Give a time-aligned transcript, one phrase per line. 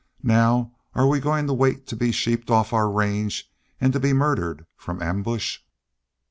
[0.23, 4.13] Now, are we goin' to wait to be sheeped off our range an' to be
[4.13, 5.59] murdered from ambush?"